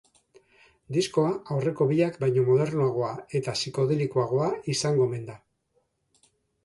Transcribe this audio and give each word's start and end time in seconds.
Diskoa 0.95 1.33
aurreko 1.55 1.85
biak 1.91 2.17
baino 2.25 2.45
modernoagoa 2.49 3.11
eta 3.41 3.55
psikodelikoagoa 3.59 4.49
izango 4.75 5.07
omen 5.11 5.29
da. 5.33 5.41